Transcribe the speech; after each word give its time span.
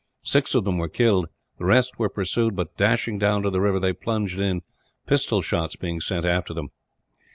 Six 0.23 0.55
of 0.55 0.65
them 0.65 0.79
were 0.79 0.89
killed. 0.89 1.27
The 1.59 1.65
rest 1.65 1.99
were 1.99 2.09
pursued 2.09 2.55
but, 2.55 2.75
dashing 2.75 3.19
down 3.19 3.43
to 3.43 3.51
the 3.51 3.61
river, 3.61 3.79
they 3.79 3.93
plunged 3.93 4.39
in, 4.39 4.63
pistol 5.05 5.43
shots 5.43 5.75
being 5.75 6.01
sent 6.01 6.25
after 6.25 6.55
them. 6.55 6.69